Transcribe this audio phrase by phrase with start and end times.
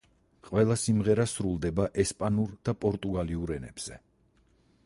[0.45, 4.03] ყველა სიმღერა სრულდება ესპანურ და პორტუგალიურ ენებზე.